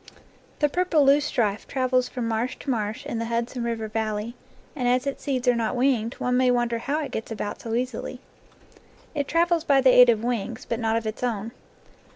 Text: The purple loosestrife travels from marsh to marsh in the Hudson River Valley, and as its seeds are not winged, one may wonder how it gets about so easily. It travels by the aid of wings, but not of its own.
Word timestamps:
The 0.57 0.67
purple 0.67 1.05
loosestrife 1.05 1.67
travels 1.67 2.09
from 2.09 2.27
marsh 2.27 2.55
to 2.61 2.71
marsh 2.71 3.05
in 3.05 3.19
the 3.19 3.25
Hudson 3.25 3.63
River 3.63 3.87
Valley, 3.87 4.33
and 4.75 4.87
as 4.87 5.05
its 5.05 5.21
seeds 5.23 5.47
are 5.47 5.53
not 5.55 5.75
winged, 5.75 6.15
one 6.15 6.35
may 6.35 6.49
wonder 6.49 6.79
how 6.79 7.03
it 7.03 7.11
gets 7.11 7.29
about 7.31 7.61
so 7.61 7.75
easily. 7.75 8.19
It 9.13 9.27
travels 9.27 9.63
by 9.63 9.79
the 9.79 9.91
aid 9.93 10.09
of 10.09 10.23
wings, 10.23 10.65
but 10.67 10.79
not 10.79 10.95
of 10.97 11.05
its 11.05 11.21
own. 11.21 11.51